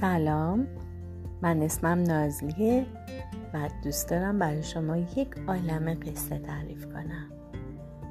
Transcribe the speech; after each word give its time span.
سلام. 0.00 0.66
من 1.42 1.62
اسمم 1.62 2.02
نازلیه 2.02 2.86
و 3.54 3.68
دوست 3.84 4.10
دارم 4.10 4.38
برای 4.38 4.62
شما 4.62 4.96
یک 4.96 5.28
عالم 5.48 5.94
قصه 5.94 6.38
تعریف 6.38 6.86
کنم. 6.86 7.30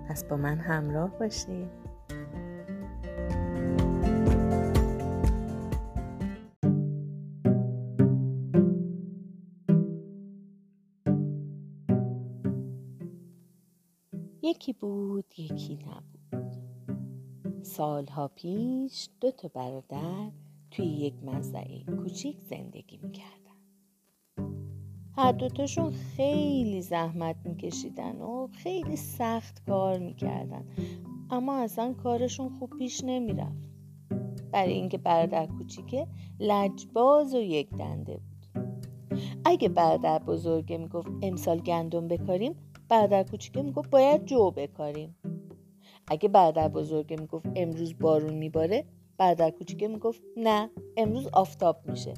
پس 0.10 0.24
با 0.24 0.38
من 0.38 0.58
همراه 0.58 1.20
باشید. 1.20 1.70
یکی 14.42 14.74
بود 14.74 15.26
یکی 15.38 15.76
نبود. 15.76 16.58
سالها 17.64 18.28
پیش 18.28 19.10
دو 19.22 19.32
تا 19.32 19.48
برادر 19.48 20.32
توی 20.78 20.86
یک 20.86 21.14
مزرعه 21.24 21.84
کوچیک 21.84 22.38
زندگی 22.42 23.00
می‌کردن 23.04 23.58
هر 25.16 25.32
دوتاشون 25.32 25.92
خیلی 25.92 26.82
زحمت 26.82 27.36
میکشیدن 27.46 28.22
و 28.22 28.48
خیلی 28.48 28.96
سخت 28.96 29.66
کار 29.70 30.00
می‌کردن. 30.00 30.66
اما 31.30 31.58
اصلا 31.58 31.94
کارشون 31.94 32.50
خوب 32.50 32.70
پیش 32.78 33.04
نمی‌رفت. 33.04 33.70
برای 34.52 34.74
اینکه 34.74 34.98
برادر 34.98 35.46
کوچیکه 35.46 36.08
لجباز 36.40 37.36
و 37.36 37.42
یک 37.42 37.70
دنده 37.70 38.18
بود. 38.18 38.64
اگه 39.46 39.70
برادر 39.70 40.20
بزرگه 40.20 40.78
می‌گفت 40.78 41.12
امسال 41.22 41.60
گندم 41.60 42.08
بکاریم 42.08 42.56
برادر 42.90 43.24
کوچیکه 43.24 43.62
می‌گفت 43.62 43.90
باید 43.90 44.26
جو 44.26 44.52
بکاریم. 44.52 45.16
اگه 46.08 46.30
برادر 46.30 46.68
بزرگه 46.68 47.18
می‌گفت 47.20 47.48
امروز 47.56 48.00
بارون 48.00 48.34
میباره 48.34 48.86
برادر 49.18 49.50
کوچیکه 49.50 49.88
می‌گفت 49.88 50.22
نه 50.38 50.70
امروز 50.98 51.28
آفتاب 51.34 51.90
میشه. 51.90 52.14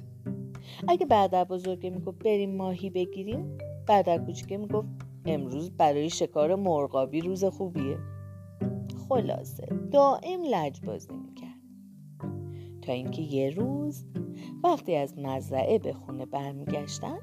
اگه 0.87 1.05
برادر 1.05 1.43
بزرگه 1.43 1.89
می‌گفت 1.89 2.19
بریم 2.23 2.55
ماهی 2.55 2.89
بگیریم. 2.89 3.57
برادر 3.87 4.17
کوچیکه 4.17 4.57
می‌گفت 4.57 4.87
امروز 5.25 5.71
برای 5.71 6.09
شکار 6.09 6.55
مرغابی 6.55 7.21
روز 7.21 7.45
خوبیه. 7.45 7.97
خلاصه 9.09 9.65
دائم 9.91 10.41
لجبازی 10.43 11.13
می‌کرد. 11.13 11.49
تا 12.81 12.93
اینکه 12.93 13.21
یه 13.21 13.49
روز 13.49 14.05
وقتی 14.63 14.95
از 14.95 15.17
مزرعه 15.17 15.79
به 15.79 15.93
خونه 15.93 16.25
برمیگشتن 16.25 17.19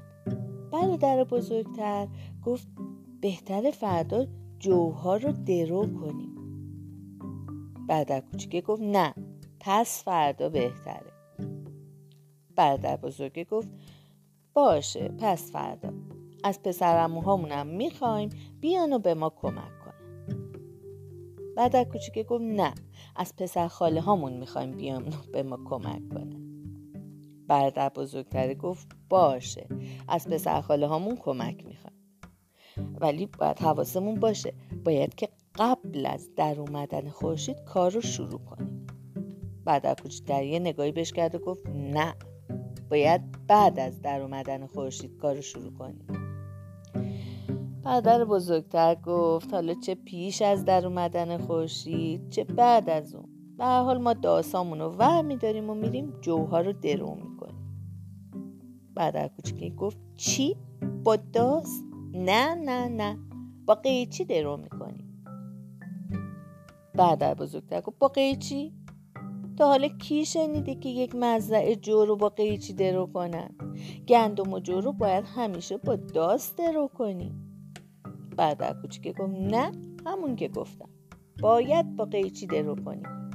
برادر 0.71 1.23
بزرگتر 1.23 2.07
گفت 2.45 2.67
بهتر 3.21 3.71
فردا 3.71 4.25
جوها 4.59 5.17
رو 5.17 5.31
درو 5.31 5.81
کنیم. 5.81 6.35
برادر 7.87 8.19
کوچیکه 8.19 8.61
گفت 8.61 8.81
نه 8.81 9.13
پس 9.59 10.03
فردا 10.03 10.49
بهتره. 10.49 11.11
برادر 12.55 12.97
بزرگه 12.97 13.43
گفت 13.43 13.69
باشه 14.53 15.07
پس 15.07 15.51
فردا. 15.51 15.93
از 16.43 16.63
پسرموهامونم 16.63 17.67
می‌خوایم 17.67 18.29
بیان 18.59 18.93
و 18.93 18.99
به 18.99 19.13
ما 19.13 19.29
کمک 19.29 19.79
کنن. 19.79 20.27
برادر 21.57 21.83
کوچیکه 21.83 22.23
گفت 22.23 22.43
نه 22.43 22.73
از 23.15 23.35
پسر 23.35 23.67
خاله 23.67 24.01
هامون 24.01 24.33
می‌خوایم 24.33 24.71
بیان 24.71 25.07
و 25.07 25.11
به 25.33 25.43
ما 25.43 25.59
کمک 25.65 26.09
کنن. 26.09 26.43
برادر 27.47 27.89
بزرگتره 27.89 28.55
گفت 28.55 28.87
باشه 29.09 29.67
از 30.07 30.27
پسر 30.27 30.61
خاله 30.61 30.87
هامون 30.87 31.15
کمک 31.15 31.65
می‌خوایم. 31.65 31.97
ولی 33.01 33.25
باید 33.25 33.59
حواسمون 33.59 34.15
باشه 34.15 34.53
باید 34.85 35.15
که 35.15 35.29
قبل 35.55 36.05
از 36.05 36.35
در 36.35 36.59
اومدن 36.59 37.09
خورشید 37.09 37.63
کار 37.63 37.91
رو 37.91 38.01
شروع 38.01 38.39
کنیم. 38.39 38.76
بعد 39.67 40.01
کوچکتر 40.01 40.43
یه 40.43 40.59
نگاهی 40.59 40.91
بهش 40.91 41.13
کرد 41.13 41.35
و 41.35 41.39
گفت 41.39 41.67
نه 41.69 42.15
باید 42.89 43.21
بعد 43.47 43.79
از 43.79 44.01
در 44.01 44.21
اومدن 44.21 44.65
خورشید 44.65 45.17
کار 45.17 45.35
رو 45.35 45.41
شروع 45.41 45.73
کنیم 45.73 46.07
برادر 47.83 48.25
بزرگتر 48.25 48.95
گفت 48.95 49.53
حالا 49.53 49.73
چه 49.73 49.95
پیش 49.95 50.41
از 50.41 50.65
در 50.65 50.85
اومدن 50.85 51.37
خورشید 51.37 52.29
چه 52.29 52.43
بعد 52.43 52.89
از 52.89 53.15
اون. 53.15 53.25
به 53.57 53.65
هر 53.65 53.81
حال 53.81 53.97
ما 53.97 54.13
داسامون 54.13 54.79
رو 54.79 54.89
ور 54.89 55.21
میداریم 55.21 55.69
و 55.69 55.73
میریم 55.73 56.13
جوها 56.21 56.61
رو 56.61 56.73
درو 56.73 57.15
می‌کنیم. 57.15 57.77
برادر 58.95 59.27
کوچکی 59.27 59.69
گفت 59.69 59.97
چی؟ 60.15 60.57
با 61.03 61.15
داس؟ 61.15 61.81
نه 62.13 62.55
نه 62.55 62.87
نه. 62.87 63.17
با 63.65 63.75
قیچی 63.75 64.25
درو 64.25 64.57
می‌کنیم. 64.57 65.23
برادر 66.95 67.33
بزرگتر 67.33 67.81
گفت 67.81 67.99
با 67.99 68.07
قیچی؟ 68.07 68.76
تا 69.57 69.67
حالا 69.67 69.87
کی 69.87 70.25
شنیده 70.25 70.75
که 70.75 70.89
یک 70.89 71.15
مزرعه 71.15 71.75
جو 71.75 72.05
رو 72.05 72.15
با 72.15 72.29
قیچی 72.29 72.73
درو 72.73 73.07
کنن؟ 73.07 73.49
گندم 74.07 74.53
و 74.53 74.59
جو 74.59 74.81
رو 74.81 74.93
باید 74.93 75.25
همیشه 75.35 75.77
با 75.77 75.95
داست 75.95 76.57
درو 76.57 76.87
کنیم 76.87 77.43
برادر 78.37 78.73
کوچیکه 78.81 79.13
گفت 79.13 79.33
نه 79.33 79.71
همون 80.05 80.35
که 80.35 80.47
گفتم. 80.47 80.89
باید 81.41 81.95
با 81.95 82.05
قیچی 82.05 82.47
درو 82.47 82.75
کنیم 82.75 83.27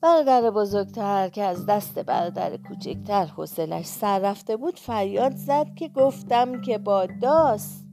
برادر 0.00 0.50
بزرگتر 0.50 1.28
که 1.28 1.42
از 1.42 1.66
دست 1.66 1.98
برادر 1.98 2.56
کوچکتر 2.56 3.24
حوصلش 3.24 3.86
سر 3.86 4.18
رفته 4.18 4.56
بود 4.56 4.78
فریاد 4.78 5.36
زد 5.36 5.74
که 5.74 5.88
گفتم 5.88 6.60
که 6.60 6.78
با 6.78 7.06
داست 7.06 7.86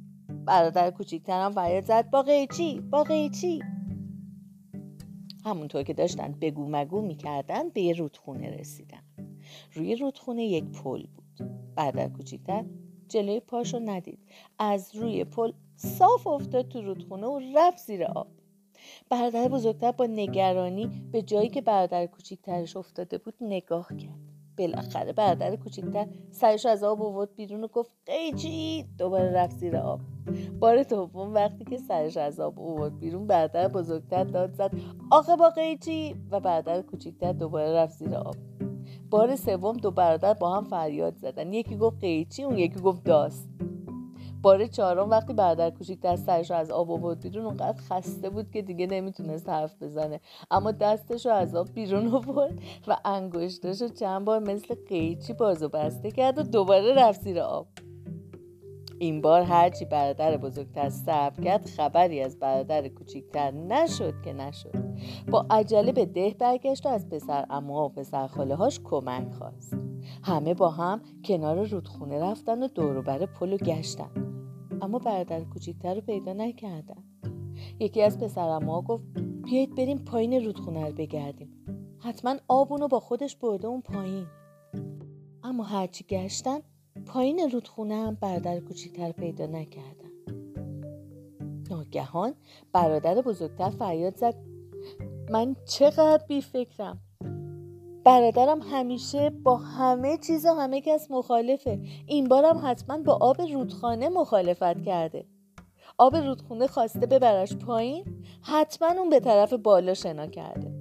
برادر 0.45 0.91
کوچیکترم 0.91 1.51
فریاد 1.51 1.83
زد 1.83 2.09
با 2.09 2.21
قیچی 2.21 2.79
با 2.79 3.03
قیچی. 3.03 3.74
همونطور 5.45 5.83
که 5.83 5.93
داشتن 5.93 6.31
بگو 6.41 6.67
مگو 6.69 7.01
می‌کردن 7.01 7.69
به 7.69 7.81
یه 7.81 7.93
رودخونه 7.93 8.49
رسیدن. 8.49 9.03
روی 9.73 9.95
رودخونه 9.95 10.45
یک 10.45 10.63
پل 10.63 11.03
بود. 11.07 11.49
برادر 11.75 12.09
کوچیکتر 12.09 12.65
جلوی 13.07 13.39
پاشو 13.39 13.79
ندید. 13.79 14.19
از 14.59 14.95
روی 14.95 15.23
پل 15.23 15.51
صاف 15.75 16.27
افتاد 16.27 16.67
تو 16.67 16.81
رودخونه 16.81 17.27
و 17.27 17.39
رفت 17.55 17.77
زیر 17.77 18.03
آب. 18.03 18.27
برادر 19.09 19.47
بزرگتر 19.47 19.91
با 19.91 20.05
نگرانی 20.05 20.87
به 21.11 21.21
جایی 21.21 21.49
که 21.49 21.61
برادر 21.61 22.05
کوچیکترش 22.05 22.77
افتاده 22.77 23.17
بود 23.17 23.33
نگاه 23.41 23.97
کرد. 23.97 24.34
بالاخره 24.57 25.13
برادر 25.13 25.55
کوچیکتر 25.55 26.07
سرش 26.31 26.65
از 26.65 26.83
آب 26.83 27.01
آورد 27.01 27.35
بیرون 27.35 27.63
و 27.63 27.67
گفت 27.67 27.91
قیچی 28.05 28.85
دوباره 28.97 29.31
رفت 29.31 29.57
زیر 29.57 29.77
آب. 29.77 29.99
بار 30.59 30.83
دوم 30.83 31.33
وقتی 31.33 31.63
که 31.63 31.77
سرش 31.77 32.17
از 32.17 32.39
آب 32.39 32.59
آورد 32.59 32.99
بیرون 32.99 33.27
برادر 33.27 33.67
بزرگتر 33.67 34.23
داد 34.23 34.53
زد 34.53 34.71
آخه 35.11 35.35
با 35.35 35.49
قیچی 35.49 36.15
و 36.31 36.39
برادر 36.39 36.81
کوچیکتر 36.81 37.33
دوباره 37.33 37.73
رفت 37.73 37.97
زیر 37.97 38.15
آب. 38.15 38.35
بار 39.09 39.35
سوم 39.35 39.77
دو 39.77 39.91
برادر 39.91 40.33
با 40.33 40.55
هم 40.57 40.63
فریاد 40.63 41.15
زدن. 41.15 41.53
یکی 41.53 41.77
گفت 41.77 41.99
قیچی 41.99 42.43
اون 42.43 42.57
یکی 42.57 42.79
گفت 42.79 43.03
داست. 43.03 43.49
بار 44.45 44.67
چهارم 44.67 45.09
وقتی 45.09 45.33
برادر 45.33 45.69
کوچیک 45.69 46.15
سرش 46.15 46.51
رو 46.51 46.57
از 46.57 46.71
آب 46.71 46.91
آورد 46.91 47.19
بیرون 47.19 47.45
اونقدر 47.45 47.81
خسته 47.81 48.29
بود 48.29 48.51
که 48.51 48.61
دیگه 48.61 48.87
نمی‌تونست 48.87 49.49
حرف 49.49 49.83
بزنه. 49.83 50.19
اما 50.51 50.71
دستش 50.71 51.25
رو 51.25 51.31
از 51.31 51.55
آب 51.55 51.73
بیرون 51.73 52.07
آورد 52.07 52.59
و 52.87 52.97
انگشتش 53.05 53.81
رو 53.81 53.87
چند 53.87 54.25
بار 54.25 54.39
مثل 54.39 54.75
قیچی 54.89 55.33
باز 55.33 55.63
و 55.63 55.69
بسته 55.69 56.11
کرد 56.11 56.37
و 56.37 56.43
دوباره 56.43 56.93
رفت 56.93 57.21
زیر 57.21 57.39
آب. 57.39 57.67
این 58.99 59.21
بار 59.21 59.41
هرچی 59.41 59.85
برادر 59.85 60.37
بزرگتر 60.37 60.89
صبر 60.89 61.43
کرد 61.43 61.65
خبری 61.65 62.21
از 62.21 62.39
برادر 62.39 62.87
کوچیکتر 62.87 63.51
نشد 63.51 64.13
که 64.23 64.33
نشد. 64.33 64.73
با 65.31 65.45
عجله 65.49 65.91
به 65.91 66.05
ده 66.05 66.35
برگشت 66.39 66.85
و 66.85 66.89
از 66.89 67.09
پسر 67.09 67.45
اما 67.49 67.85
و 67.85 67.89
پسر 67.89 68.27
خاله 68.27 68.55
هاش 68.55 68.79
کمک 68.83 69.33
خواست. 69.33 69.77
همه 70.23 70.53
با 70.53 70.69
هم 70.69 71.01
کنار 71.23 71.67
رودخونه 71.67 72.19
رفتن 72.19 72.63
و 72.63 72.67
دوروبر 72.67 73.25
پل 73.25 73.57
گشتن. 73.57 74.24
اما 74.85 74.99
برادر 74.99 75.43
کوچیکتر 75.43 75.95
رو 75.95 76.01
پیدا 76.01 76.33
نکردن. 76.33 77.03
یکی 77.79 78.01
از 78.01 78.19
پسرمها 78.19 78.81
گفت 78.81 79.03
بیایید 79.43 79.75
بریم 79.75 79.97
پایین 79.97 80.45
رودخونه 80.45 80.85
رو 80.87 80.93
بگردیم. 80.93 81.49
حتما 81.99 82.35
آبونو 82.47 82.87
با 82.87 82.99
خودش 82.99 83.35
برده 83.35 83.67
اون 83.67 83.81
پایین. 83.81 84.25
اما 85.43 85.63
هرچی 85.63 86.05
گشتن 86.09 86.59
پایین 87.05 87.49
رودخونه 87.53 87.95
هم 87.95 88.17
برادر 88.21 88.59
کوچیکتر 88.59 89.11
پیدا 89.11 89.45
نکردن. 89.45 90.11
ناگهان 91.69 92.33
برادر 92.73 93.21
بزرگتر 93.21 93.69
فریاد 93.69 94.15
زد. 94.15 94.35
من 95.29 95.55
چقدر 95.65 96.25
بی 96.27 96.41
فکرم 96.41 96.99
برادرم 98.05 98.59
همیشه 98.61 99.29
با 99.29 99.57
همه 99.57 100.17
چیز 100.17 100.45
و 100.45 100.49
همه 100.49 100.81
کس 100.81 101.11
مخالفه. 101.11 101.79
این 102.05 102.27
بارم 102.27 102.61
حتما 102.63 102.97
با 102.97 103.17
آب 103.21 103.41
رودخانه 103.41 104.09
مخالفت 104.09 104.83
کرده. 104.83 105.25
آب 105.97 106.15
رودخونه 106.15 106.67
خواسته 106.67 107.05
ببرش 107.05 107.55
پایین 107.55 108.23
حتما 108.41 108.87
اون 108.87 109.09
به 109.09 109.19
طرف 109.19 109.53
بالا 109.53 109.93
شنا 109.93 110.27
کرده. 110.27 110.71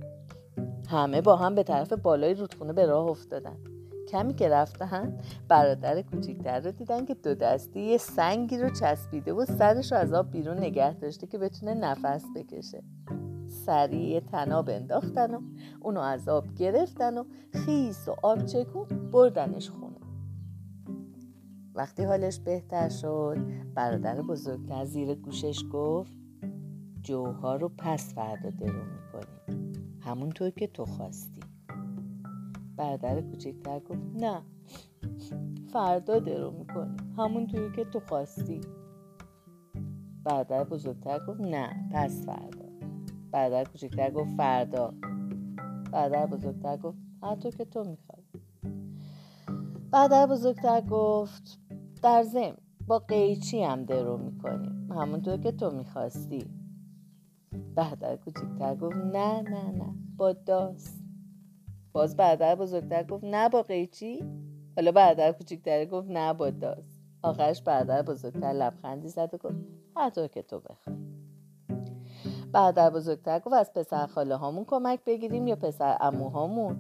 همه 0.89 1.21
با 1.21 1.37
هم 1.37 1.55
به 1.55 1.63
طرف 1.63 1.93
بالای 1.93 2.35
رودخونه 2.35 2.73
به 2.73 2.87
راه 2.87 3.07
افتادن. 3.07 3.57
کمی 4.09 4.35
که 4.35 4.49
رفتن 4.49 5.19
برادر 5.49 6.03
کوچیکتر 6.03 6.61
رو 6.61 6.71
دیدن 6.71 7.05
که 7.05 7.15
دو 7.15 7.35
دستی 7.35 7.81
یه 7.81 7.99
سنگی 7.99 8.59
رو 8.59 8.71
چسبیده 8.71 9.33
و 9.33 9.45
سرش 9.45 9.93
رو 9.93 9.99
از 9.99 10.13
آب 10.13 10.31
بیرون 10.31 10.59
نگه 10.59 10.95
داشته 10.95 11.27
که 11.27 11.39
بتونه 11.39 11.75
نفس 11.75 12.25
بکشه. 12.37 12.83
سریع 13.67 14.21
تناب 14.21 14.69
انداختن 14.69 15.35
و 15.35 15.41
اونو 15.81 16.01
از 16.01 16.29
آب 16.29 16.55
گرفتن 16.55 17.19
و 17.19 17.25
خیس 17.53 18.09
و 18.09 18.15
آب 18.23 18.45
چکون 18.45 19.11
بردنش 19.11 19.71
خونه. 19.71 19.97
وقتی 21.75 22.05
حالش 22.05 22.39
بهتر 22.39 22.89
شد 22.89 23.39
برادر 23.75 24.23
بزرگتر 24.23 24.85
زیر 24.85 25.15
گوشش 25.15 25.65
گفت 25.73 26.13
جوها 27.03 27.57
رو 27.57 27.71
پس 27.79 28.15
فردا 28.15 28.51
درو 28.51 28.83
می‌کنیم. 28.85 29.73
همونطور 30.01 30.51
که 30.51 30.67
تو 30.67 30.85
خواستی. 30.85 31.41
برادر 32.77 33.21
کوچکتر 33.21 33.79
گفت 33.79 34.03
نه 34.15 34.43
فردا 35.73 36.19
درو 36.19 36.51
می‌کنیم. 36.51 36.97
همونطوری 37.17 37.77
که 37.77 37.85
تو 37.85 38.01
خواستی. 38.01 38.61
برادر 40.25 40.65
بزرگتر 40.65 41.27
گفت 41.27 41.41
نه 41.41 41.91
پس 41.93 42.27
فردا. 42.27 42.64
برادر 43.35 43.65
کوچکتر 43.65 44.11
گفت 44.11 44.37
فردا. 44.37 44.95
برادر 45.93 46.27
بزرگتر 46.27 46.77
گفت 46.77 46.99
هر 47.23 47.37
که 47.37 47.65
تو 47.65 47.85
می‌خوای. 47.85 48.23
برادر 49.91 50.27
بزرگتر 50.27 50.81
گفت 50.81 51.61
در 52.03 52.23
زم 52.23 52.57
با 52.87 52.99
قیچی 52.99 53.63
هم 53.63 53.85
درو 53.85 54.17
می‌کنیم 54.17 54.93
همونطور 54.93 55.37
که 55.37 55.53
تو 55.53 55.71
می‌خواستی. 55.71 56.47
برادر 57.75 58.17
کوچکتر 58.17 58.75
گفت 58.75 58.97
نه 58.97 59.43
نه 59.43 59.71
نه 59.71 59.95
با 60.17 60.33
داست 60.33 61.05
باز 61.93 62.17
برادر 62.17 62.55
بزرگتر 62.55 63.05
گفت 63.05 63.25
نه 63.25 63.49
با 63.49 63.63
قیچی. 63.63 64.25
حالا 64.77 64.93
برادر 64.93 65.33
کوچکتر 65.33 65.85
گفت 65.85 66.11
نه 66.11 66.33
با 66.33 66.51
داست 66.51 67.01
آخرش 67.23 67.63
برادر 67.63 68.03
بزرگتر 68.03 68.53
لبخندی 68.53 69.09
زد 69.09 69.35
و 69.35 69.37
گفت 69.37 69.57
هر 69.97 70.29
که 70.29 70.43
تو 70.43 70.61
بخوای. 70.61 71.24
برادر 72.55 72.91
بزرگتر 72.91 73.39
گفت 73.39 73.55
از 73.55 73.73
پسر 73.73 74.07
خاله 74.07 74.37
هامون 74.37 74.65
کمک 74.65 75.05
بگیریم 75.07 75.47
یا 75.47 75.57
پسر 75.57 75.97
اموهامون 76.01 76.77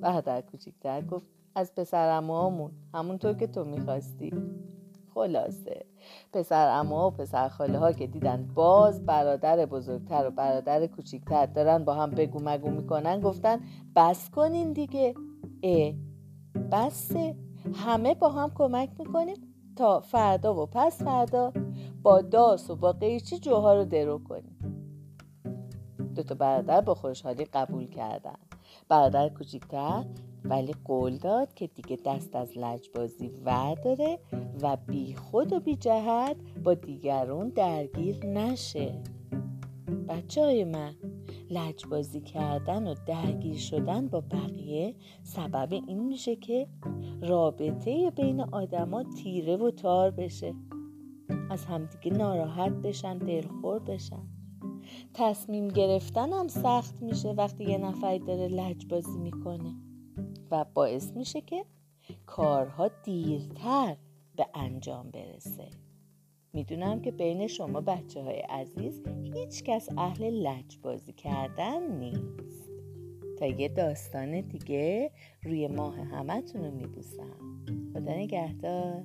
برادر 0.00 0.40
کوچکتر 0.40 1.00
گفت 1.00 1.26
از 1.54 1.74
پسر 1.74 2.08
اموهامون 2.08 2.70
همونطور 2.94 3.32
که 3.32 3.46
تو 3.46 3.64
می‌خواستی. 3.64 4.32
خلاصه. 5.14 5.86
پسر 6.32 6.68
اما 6.68 7.06
و 7.06 7.10
پسر 7.10 7.48
خاله 7.48 7.78
ها 7.78 7.92
که 7.92 8.06
دیدن 8.06 8.48
باز 8.54 9.06
برادر 9.06 9.66
بزرگتر 9.66 10.26
و 10.26 10.30
برادر 10.30 10.86
کوچیکتر 10.86 11.46
دارن 11.46 11.84
با 11.84 11.94
هم 11.94 12.10
بگو 12.10 12.38
مگو 12.44 12.70
می‌کنن 12.70 13.20
گفتن 13.20 13.60
بس 13.96 14.30
کنین 14.30 14.72
دیگه. 14.72 15.14
اه. 15.62 15.92
بسه. 16.72 17.36
همه 17.74 18.14
با 18.14 18.28
هم 18.28 18.50
کمک 18.54 18.90
می‌کنیم 18.98 19.36
تا 19.76 20.00
فردا 20.00 20.62
و 20.62 20.66
پس 20.66 21.02
فردا 21.02 21.52
با 22.02 22.20
داس 22.20 22.70
و 22.70 22.76
با 22.76 22.92
قیچی 22.92 23.38
جوها 23.38 23.74
رو 23.74 23.84
درو 23.84 24.18
کنیم. 24.24 24.57
دوتا 26.18 26.34
برادر 26.34 26.80
با 26.80 26.94
خوشحالی 26.94 27.44
قبول 27.44 27.86
کردن. 27.86 28.38
برادر 28.88 29.28
کوچیکتر 29.28 30.04
ولی 30.44 30.74
قول 30.84 31.16
داد 31.16 31.54
که 31.54 31.66
دیگه 31.66 31.98
دست 32.06 32.36
از 32.36 32.58
لجبازی 32.58 33.28
ورداره 33.44 34.18
و 34.62 34.76
بی 34.76 35.14
خود 35.14 35.52
و 35.52 35.60
بی 35.60 35.76
جهت 35.76 36.36
با 36.64 36.74
دیگرون 36.74 37.48
درگیر 37.48 38.26
نشه. 38.26 39.02
بچه 40.08 40.44
های 40.44 40.64
من 40.64 40.94
لجبازی 41.50 42.20
کردن 42.20 42.86
و 42.86 42.94
درگیر 43.06 43.58
شدن 43.58 44.08
با 44.08 44.20
بقیه 44.20 44.94
سبب 45.22 45.72
این 45.72 46.04
میشه 46.04 46.36
که 46.36 46.68
رابطه 47.22 48.10
بین 48.10 48.40
آدما 48.40 49.02
تیره 49.02 49.56
و 49.56 49.70
تار 49.70 50.10
بشه. 50.10 50.54
از 51.50 51.64
همدیگه 51.64 52.16
ناراحت 52.16 52.72
بشن 52.72 53.18
دلخور 53.18 53.78
بشن. 53.78 54.37
تصمیم 55.14 55.68
گرفتن 55.68 56.32
هم 56.32 56.48
سخت 56.48 57.02
میشه 57.02 57.28
وقتی 57.28 57.64
یه 57.64 57.78
نفری 57.78 58.18
داره 58.18 58.48
لجبازی 58.48 59.18
می‌کنه. 59.18 59.74
و 60.50 60.64
باعث 60.74 61.12
میشه 61.16 61.40
که 61.40 61.64
کارها 62.26 62.90
دیرتر 63.04 63.96
به 64.36 64.46
انجام 64.54 65.10
برسه. 65.10 65.70
می‌دونم 66.52 67.00
که 67.00 67.10
بین 67.10 67.46
شما 67.46 67.80
بچه 67.80 68.22
های 68.22 68.38
عزیز 68.38 69.02
هیچ 69.34 69.62
کس 69.62 69.88
اهل 69.96 70.46
لج 70.46 70.78
بازی 70.82 71.12
کردن 71.12 71.98
نیست. 71.98 72.68
تا 73.38 73.46
یه 73.46 73.68
داستان 73.68 74.40
دیگه 74.40 75.10
روی 75.42 75.68
ماه 75.68 75.96
همتون 75.96 76.64
رو 76.64 76.70
میبوسم. 76.70 77.64
خدا 77.92 78.12
نگهدار. 78.12 79.04